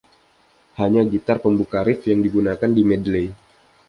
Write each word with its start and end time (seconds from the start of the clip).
Hanya 0.81 1.01
gitar 1.13 1.37
pembuka 1.43 1.77
riff 1.87 2.01
yang 2.09 2.21
digunakan 2.25 2.65
di 2.77 2.81
medley. 2.89 3.27